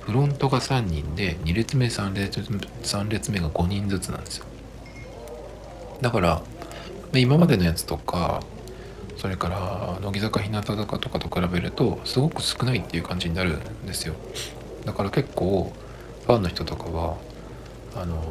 [0.00, 4.46] フロントが3人で2列目3列 ,3 列目が5人ずつなんですよ。
[6.00, 6.42] だから
[7.14, 8.42] 今までのやつとか
[9.18, 14.14] それから乃木坂日向坂とかと比べるとすごく少ないっていう感じになるんですよ。
[14.84, 15.72] だから結構
[16.24, 17.16] ファンの人とかは
[17.96, 18.22] あの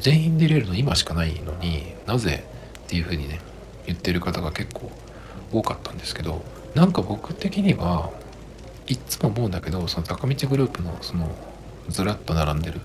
[0.00, 2.44] 全員出れるの今しかないのになぜ
[2.86, 3.40] っていうふうにね
[3.86, 4.90] 言ってる方が結構
[5.52, 6.42] 多かったんですけど
[6.74, 8.10] なんか僕的には
[8.88, 11.30] いっつも思うんだけどその坂道グループのその
[11.88, 12.80] ずらっと並んでる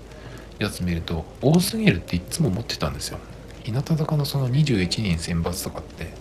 [0.60, 3.18] やつ見ると多すぎるっていっつも思ってたんですよ。
[3.64, 6.12] 日向坂のその21人選抜とかって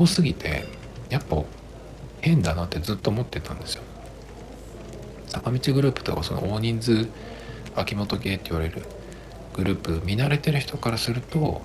[0.00, 0.64] 多すぎて
[1.10, 1.42] やっぱ
[2.20, 3.82] 変だなってずっと思ってたんですよ。
[5.26, 7.08] 坂道グループとかその大人数
[7.74, 8.82] 秋元系って言われる
[9.54, 11.62] グループ見慣れてる人からすると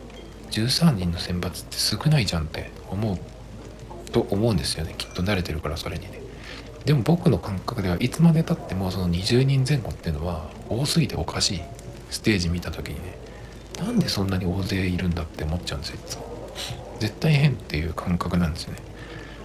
[0.51, 3.17] 13人の選抜って少ないじゃんって思う
[4.11, 4.95] と思うんですよね。
[4.97, 6.21] きっと慣れてるからそれにね。
[6.85, 11.61] でも僕の感覚ではいつまでたってもその20人前後っていうのは多すぎておかしい
[12.09, 13.17] ステージ見た時にね。
[13.79, 16.36] なんでそんなに大勢いるんだって思っちゃうんですよいつも。
[16.99, 18.79] 絶対変っていう感覚なんですよね。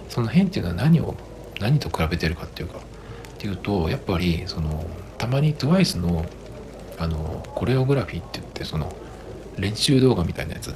[0.09, 1.15] その変っていうのは何を
[1.59, 2.79] 何と比べてるかっていうか。
[2.79, 4.85] っていうとやっぱりその
[5.17, 6.25] たまに TWICE の
[6.97, 8.95] あのコレオグラフィーって言ってその
[9.57, 10.73] 練習動画みたいなやつ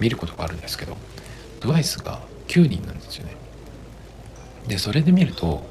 [0.00, 0.96] 見ることがあるんですけど
[1.60, 3.36] TWICE が9人なんですよね。
[4.68, 5.66] でそれで見ると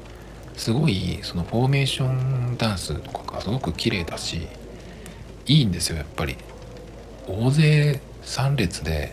[0.56, 4.46] すごいそのフォーメーションダンスとかがすごく綺麗だし
[5.46, 6.36] いいんですよやっぱり。
[7.26, 9.12] 大勢3列で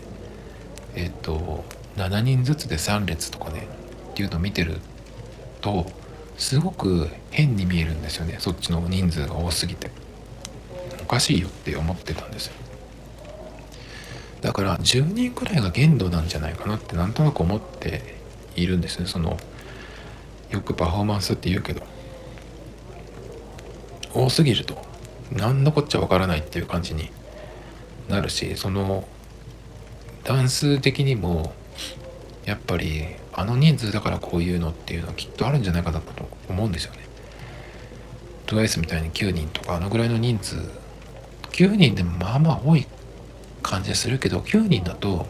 [0.96, 1.64] えっ、と
[1.96, 3.68] 7人ずつで3列とかね
[4.10, 4.80] っていうのを見てる
[5.60, 5.86] と
[6.36, 8.36] すごく変に見えるんですよね。
[8.38, 9.90] そっちの人数が多すぎて。
[11.02, 12.52] おかしいよって思ってたんですよ。
[14.40, 18.16] だから10人くらいが限度なんじゃないかなってなんとなく思って
[18.56, 19.06] いるんですね。
[19.06, 19.38] その
[20.50, 21.82] よくパフォーマンスって言うけど。
[24.16, 24.82] 多すぎると
[25.30, 27.10] 何のこっちゃわからないっていう感じに
[28.08, 29.06] なるしその
[30.26, 31.54] ダンス的にも
[32.44, 37.06] やっぱりあの人数だからこういうのっていうのはきっとあるんじゃないかなと思うんですよね。
[38.46, 40.56] TWICE みたいに9人とかあのぐらいの人数。
[41.52, 42.86] 9人でもまあまあ多い
[43.62, 45.26] 感じするけど9人だと,、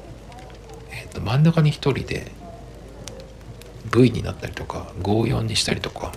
[0.91, 2.33] えー、と真ん中に1人で
[3.93, 6.11] V になったりとか54にしたりとか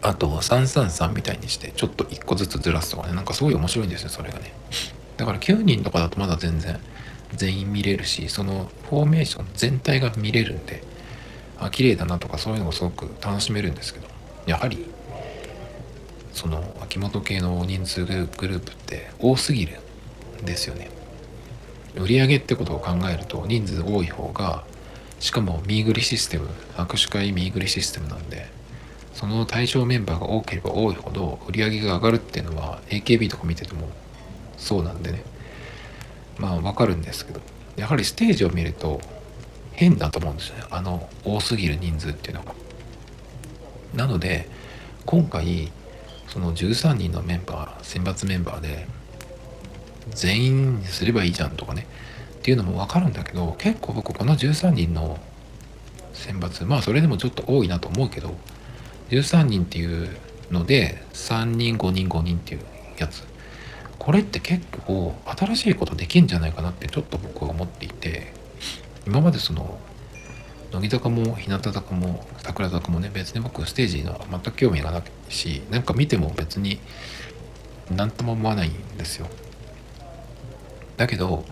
[0.00, 3.14] あと333みたいにしてちょっと1個ずつずらすとかね。
[3.14, 4.54] なんかすごい面白いんですよそれがね。
[5.16, 6.78] だから9人とかだとまだ全然
[7.34, 10.82] 全員見れるしそのフォーメーション全体が見れるんで
[11.58, 14.06] あ綺麗だなとかそういうのがすごく楽しめるんですけど
[14.46, 14.86] やはり
[16.32, 19.78] その秋元系の人数グループって多すぎる
[20.42, 20.90] んですよね。
[21.96, 24.64] 売上ってことを考えると人数多い方が
[25.18, 28.46] しかもミーグリシステム握手会ミーグリシステムなんで
[29.14, 33.88] その対象メンバーが多ければ多いほど売り上げが上がるっていうのは AKB とか見てても
[34.58, 35.22] そうなんでね。
[36.38, 37.40] まあわかるんですけど
[37.76, 39.00] やはりステージを見ると
[39.72, 42.54] 変だと思うんですよねあの多すぎる人数っていうのが。
[43.94, 44.48] なので
[45.06, 45.70] 今回
[46.28, 48.86] その13人のメンバー選抜メンバーで
[50.10, 51.86] 全員にすればいいじゃんとかね
[52.38, 55.18] っていうのも分かるんだけど結構僕この13人の
[56.12, 58.34] 選抜まあそれでもちょっと多いなと思うけど
[59.10, 60.08] 13人っていう
[60.50, 62.60] ので3人5人5人っていう
[62.98, 63.24] やつ
[63.98, 68.32] これって結構新しいことできんじゃないかなってちょっと僕は思っていて
[69.06, 69.78] 今までその
[70.72, 76.78] 乃木坂も日向坂も桜坂もね別に僕ステージには全く興味がないしなんか見ても別に
[77.90, 79.28] 何とも思わないんですよ。
[80.96, 81.44] だけど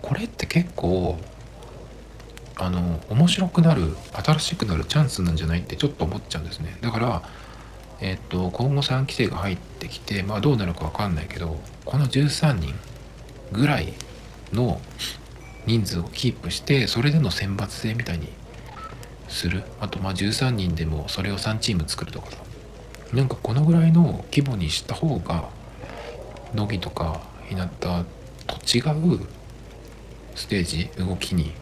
[0.00, 1.18] これって結構
[2.56, 6.76] あの面白くなる新しくなるチャンスなんじゃないってちょっと思っちゃうんですね。
[6.80, 7.22] だから
[8.00, 12.74] えっ、と今後3期生が入ってきてまあどうなるか分かんないけどこの13人
[13.52, 13.92] ぐらい
[14.52, 14.80] の
[15.66, 18.28] 人数をキープしてそれでの選抜制みたいに
[19.28, 19.62] する。
[19.80, 22.38] あとまあ13人でもそれを3チーム作るとかさ。
[23.12, 25.50] なんかこのぐらいの規模にした方が
[26.54, 27.96] 乃木とか日向と
[28.56, 28.80] 違
[29.16, 29.26] う
[30.34, 31.52] ステージ動きに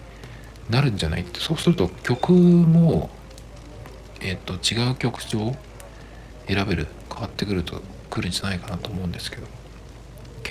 [0.68, 1.22] なるんじゃない？
[1.22, 3.10] ってそうすると曲も
[4.20, 5.56] えっ、と違う曲調
[6.46, 9.59] 選べる変わってくるとくるんじゃないかなと思うんですけど。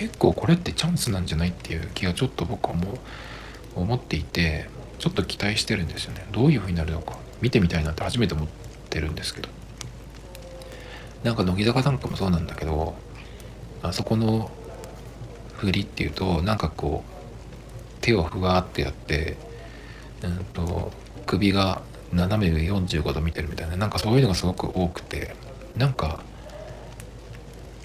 [0.00, 2.92] 結構これってチャンスなんじゃないっていう気がちょっと僕はも
[3.76, 4.66] う思っていて
[4.98, 6.26] ちょっと期待してるんですよね。
[6.32, 7.18] どういう風になるのか。
[7.42, 8.48] 見てみたいなって初めて思っ
[8.88, 9.50] てるんですけど。
[11.22, 12.94] なんか乃木坂なんかもそうなんだけど
[13.82, 14.50] あそこの
[15.58, 19.36] 振りっていうとなんかこう手をふわってやって、
[20.22, 20.92] うんと、
[21.26, 23.76] 首が斜め上45度見てるみたいな。
[23.76, 25.36] なんかそういうのがすごく多くて。
[25.76, 26.24] なんか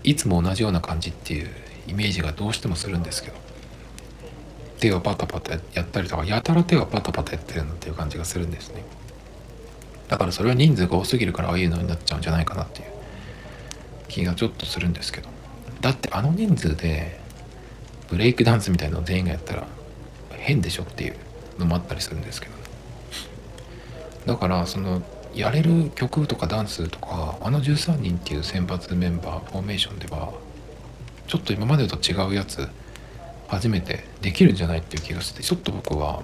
[0.04, 1.50] いつも同じような感じっていう
[1.88, 3.46] イメージがどうしてもするんですけど。
[4.80, 8.84] 手をパタパタやったりとかやたら手をパタパタやってるなっていう感じがするんですね。
[10.10, 12.88] だからそれは人数が多すぎるからああいうのになっちゃうんじゃないかなっていう。
[14.08, 15.30] 気がちょっとするんですけど。
[15.82, 17.20] だってあの人数で
[18.10, 19.68] ブレイクダンスみたいなの全員がやったら
[20.32, 21.16] 変でしょっていう
[21.58, 22.62] のもあったりするんですけど、ね、
[24.26, 25.02] だからその
[25.34, 30.34] やれる曲とかダンスとかあの13人っていう選抜メンバーフォーメーションでは
[31.28, 32.68] ちょっと今までと違うやつ
[33.48, 36.24] 初めてできるんじゃないっていう気がしてちょっと僕は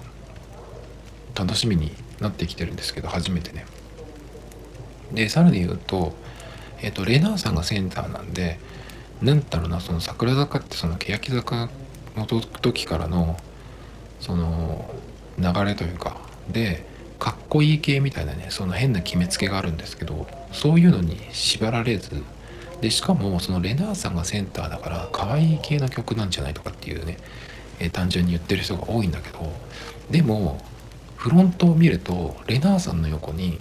[1.34, 3.64] 楽しみになってきてるんですけど初めてね。
[5.12, 6.14] でさらに言うと
[6.80, 8.58] えっ、ー、とレナーさんがセンターなんで
[9.20, 11.68] なんだろうなその桜坂ってその欅坂
[12.16, 13.36] の時からの
[14.20, 14.92] その
[15.38, 16.16] 流れというか
[16.50, 16.86] で
[17.18, 22.22] かっこいい系みたいなねその変な決めつけがあるんですけどそういうのに縛られず
[22.82, 27.16] でしかもそのレナーさんがセンターだから可愛い系の曲なんじゃないとかっていうね、
[27.78, 29.52] えー、単純に言ってる人が多いんだけど
[30.10, 30.60] でも
[31.16, 33.60] フロントを見るとレナーさんの横に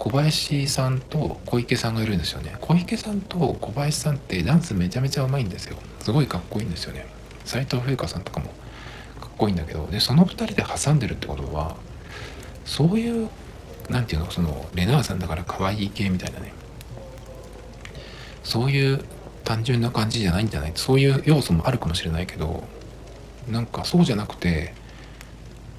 [0.00, 2.56] 小林さんと小池さんがいるんですよね。
[2.60, 5.76] 小池さんと小林さんってダンスめちゃめちゃうまいんですよ。
[6.00, 7.06] すごいかっこいいんですよね。
[7.44, 8.46] 斎藤風花さんとかも
[9.20, 11.76] かっこいいんだけどでその2人で挟んでるってことは
[12.64, 13.28] そういう
[13.90, 16.52] 何て言うのそのレナーさんだから可愛い系みたいなね。
[18.42, 19.04] そういう
[19.44, 20.72] 単純な感じじゃないんじゃない？
[20.74, 22.64] そういう要素もあるかもしれないけど
[23.48, 24.74] なんかそうじゃなくて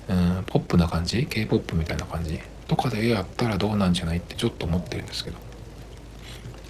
[0.10, 5.38] うんポップな感じ？K-POP みたいな感じとかでやったらどうなんじゃないってちょっと思ってるんですけど。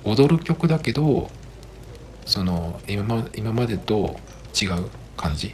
[0.05, 1.31] 踊る曲だけど
[2.25, 4.19] その今ま今までと
[4.59, 5.47] 違う感じ？
[5.47, 5.51] っ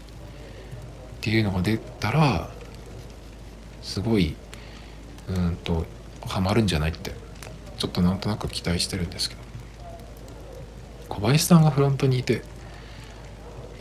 [1.21, 2.49] ていうのが出たら
[3.82, 4.36] すごい
[5.30, 5.86] うんと
[6.25, 7.12] ハマるんじゃないって
[7.78, 9.49] ちょっとなんとなく期待してるんですけど。
[11.10, 12.41] 小林さんがフロントにいて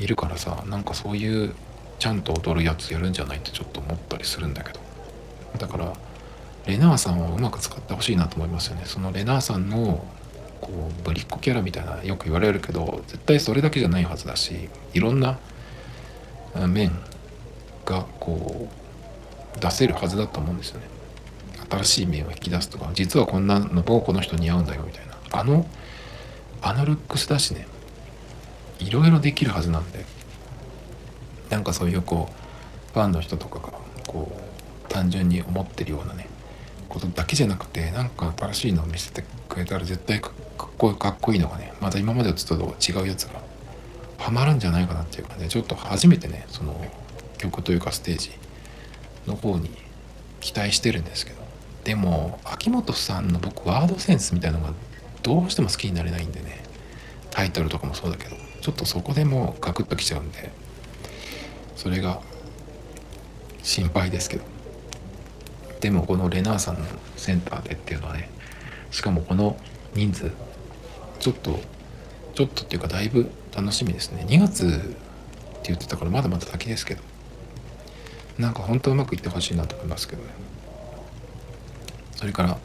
[0.00, 1.54] いるからさなんかそういう
[1.98, 4.80] ちゃんと踊るやつやるんじゃないってちょっと思ったりするんだけど。
[5.58, 5.92] だから
[6.66, 8.82] レナーさんをうまく使ってほしいなと思いますよね。
[8.84, 10.04] そのレナーさんの
[10.60, 15.38] こうぶりっ子キャラみたいなよく言われるけど絶対それだけじゃないはずだしいろんな
[16.66, 16.90] 面
[17.86, 18.68] がこ
[19.56, 20.86] う出せるはずだと思うんですよね。
[21.70, 25.14] 新しい面を引き出すとか実はこんなの僕この人似合うんだよみたいな。
[25.32, 25.66] あの
[26.62, 27.66] あのルックスだしね。
[28.78, 30.04] いろいろできるはずなんで。
[31.50, 33.72] なんかそういうこうファンの人とかが
[34.06, 34.30] こ
[34.86, 36.28] う単純に思ってるようなね
[36.88, 43.40] ことだけじゃなくてなんか新しいのを見せてくれたら絶対かっこいいかっこいいのがねまた今までとちょっと違うやつが
[44.18, 46.84] ハマるんじゃないかなっていうかねちょっと初めてねその
[47.38, 48.30] 曲というかステージ
[49.26, 49.70] の方に
[50.40, 51.38] 期待してるんですけど。
[51.84, 54.74] でも秋元さんの僕ワードセンスみたいなのが
[55.28, 56.62] どうしても好きになれないんでね。
[57.30, 60.50] タイトルとかもそうだけどちょっとそこでもうガクッときちゃうんで
[61.76, 62.20] それが
[63.62, 64.44] 心配ですけど。
[65.80, 66.84] でもこのレナーさんの
[67.16, 68.30] センターでっていうのはね
[68.90, 69.56] しかもこの
[69.94, 70.32] 人数
[71.20, 71.60] ちょっと
[72.34, 74.24] ちょっとっていうかだいぶ楽しみですね。
[74.26, 77.02] 2月って言ってたからまだまだ先ですけど。
[78.38, 80.28] なんか本当うまくいってほしいなと思いますけどね。
[82.16, 82.58] それから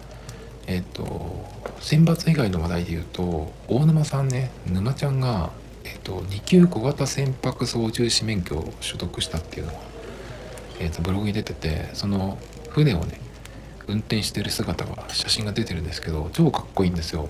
[0.67, 1.45] えっ、と
[1.79, 5.51] 選抜以外の話題で言うと大沼さんね沼ちゃんが、
[5.83, 9.79] えーと、2級小型船舶操縦士免許を取得したっていうのが、
[10.79, 12.37] えーとブログに出ててその
[12.69, 13.19] 船をね
[13.87, 17.27] 運転してる姿が写真が出てるんですけど超かっこいいんですよ。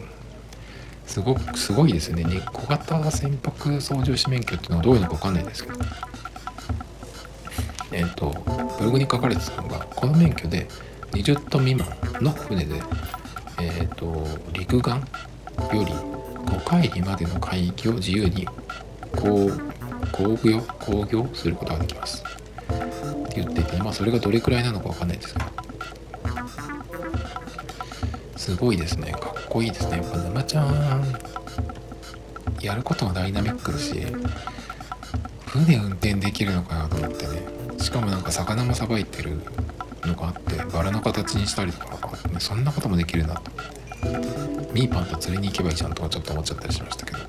[1.06, 2.24] すごくすごいですね。
[2.54, 5.80] 小型船舶操縦士免許っていうのはどういうのか分かんないんですけど。
[7.92, 8.30] えっ、と
[8.80, 10.68] ブログに書かれてたのがこの免許で
[11.12, 12.82] 20トン未満の船で
[13.60, 14.96] え、ー、と陸岸？
[14.96, 18.48] より5海里までの海域を自由に
[19.16, 19.50] 工
[20.44, 22.24] 業工業することができます。
[22.24, 22.26] っ
[23.30, 25.46] て言っていて、まあ、それがどれくらいなのか分かんないですけど。
[28.36, 29.12] すごいですね。
[29.14, 29.98] かっこいいですね。
[29.98, 31.04] やっぱ沼ちゃん。
[32.62, 34.06] やることがダイナミックだし
[35.48, 37.42] 船運転できるのかなと思ってね。
[37.78, 39.42] しかもなんか魚もさばいてる。
[40.08, 43.52] のがあってバラの形にしたりとか、ね、そんなこともできるなと。
[44.74, 47.20] ミーパンと釣りに行けばいいじゃんとかちょっと思っちゃったりしましたけど。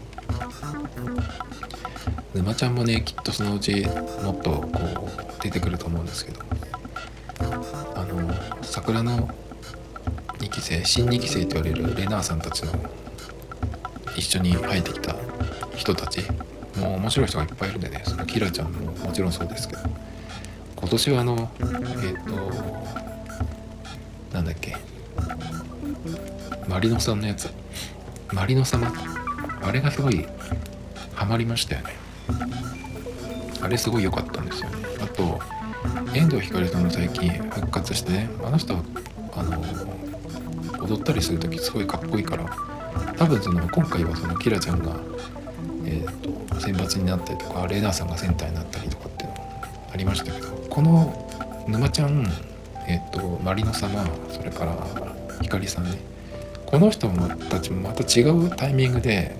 [2.34, 3.86] 沼ちゃんもねきっとそのうち
[4.22, 5.08] もっとこ
[5.38, 6.40] う出てくると思うんですけど。
[7.94, 9.28] あの桜の
[10.38, 12.72] 2期生新2期生と言われるレナーさんたちの
[14.16, 15.14] 一緒に入ってきた
[15.76, 16.20] 人たち
[16.76, 19.82] もう面白い人がいっぱいいるんでねそのキラちゃんももちろんそうですけど。
[20.85, 22.35] 今年はあのえっ、ー、と
[24.35, 24.76] なんだっけ。
[26.68, 27.49] マリノさんのやつ。
[28.35, 28.93] マリノ様。
[29.62, 30.26] あれがすごい
[31.14, 31.95] ハマりましたよね。
[33.62, 34.68] あれすごい良かったんですよ。
[34.68, 35.41] ねあと
[36.12, 38.28] 遠藤ひかりさんも最近復活してね。
[38.45, 39.64] あの人あの
[40.87, 42.45] 踊ったりする時すごいかっこいいから。
[43.16, 44.97] 多分その今回はそのキラちゃんが、
[45.87, 50.53] えーと、選抜になったりとかレーナーさんがセンターになったりとかっていうのもありましたけど。
[50.74, 51.14] この
[51.68, 52.26] 沼ちゃん、
[52.88, 54.76] えーと、マリノ様それから
[55.40, 55.98] ひかりさんね。
[56.66, 57.08] この人
[57.48, 59.36] たちもまた違うタイミングで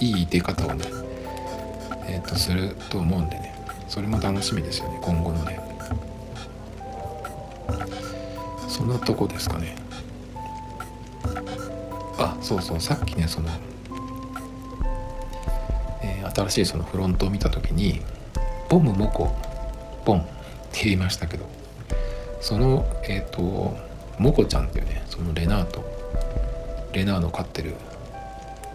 [0.00, 0.84] いい出方をね、
[2.08, 3.54] えーとすると思うんでね。
[3.86, 5.60] それも楽しみですよね今後のね。
[8.66, 9.76] そんなとこですかね。
[12.18, 13.48] あそうそうさっきねその、
[16.02, 18.00] えー、新しいそのフロントを見た時に
[18.68, 19.32] 「ボムモコ
[20.04, 20.26] ボン」
[20.68, 21.46] って言いましたけど。
[22.40, 23.76] そのえっ、ー、と
[24.18, 25.84] モコちゃんっていうねそのレナート。
[26.92, 27.74] レナーの飼ってる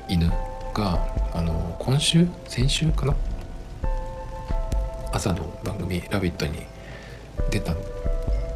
[0.08, 0.30] 犬
[0.74, 3.16] があの今週先週かな？
[5.12, 6.60] 朝の番組「ラビット!」に
[7.50, 7.78] 出たん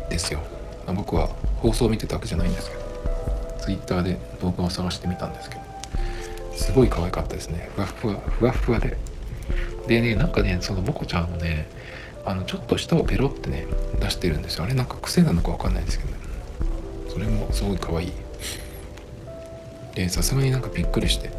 [0.09, 0.39] ですよ。
[0.85, 1.27] ま僕は
[1.57, 2.87] 放送を見てたわけじゃないんですけど。
[3.59, 5.61] Twitter で動画を探してみたんですけど。
[6.55, 7.69] すごい可愛かったですね。
[7.75, 8.97] ふわふわふわふわで。
[9.87, 11.67] でねなんかねそのモコちゃんもね
[12.27, 13.65] あのちょっと舌をペロってね
[14.01, 14.65] 出してるんですよ。
[14.65, 16.17] あれなんか癖なのかわかんないですけど、ね、
[17.07, 18.11] それもすごい可愛い。
[19.95, 21.31] でさすがになんかびっくりして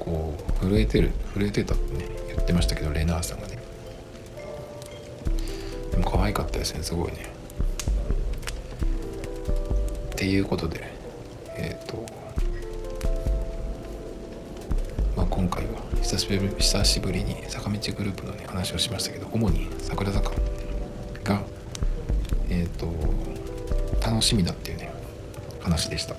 [0.00, 3.56] こう震えてる震えてたってね言ってましたけどレナーさんがね。
[5.92, 7.30] でも可愛かったですねすごいね。
[10.10, 10.95] っていうことで
[15.36, 20.30] 今回は久しぶり久しぶりに坂道グループのね話をしましたけど主に桜坂
[21.22, 21.42] が
[22.48, 22.86] えっ、ー、と
[24.00, 24.90] 楽しみだっていうね
[25.60, 26.14] 話でした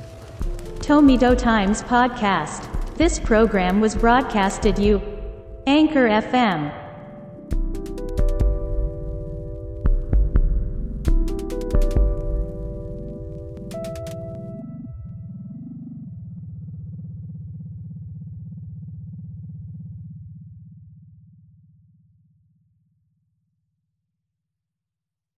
[0.82, 5.02] Tomido Times Podcast This program was broadcasted you
[5.66, 6.87] Anchor FM